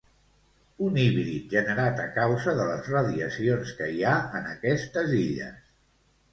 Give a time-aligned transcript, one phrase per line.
[0.85, 5.65] Un híbrid generat a causa de les radiacions que hi ha en aquestes illes.